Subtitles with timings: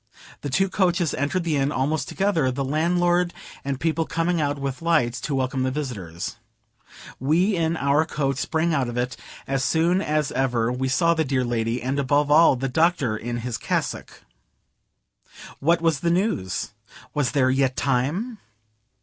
[0.41, 4.81] The two coaches entered the inn almost together; the landlord and people coming out with
[4.81, 6.37] lights to welcome the visitors.
[7.19, 11.23] We in our coach sprang out of it, as soon as ever we saw the
[11.23, 14.23] dear lady, and above all, the Doctor in his cassock.
[15.59, 16.71] What was the news?
[17.13, 18.39] Was there yet time?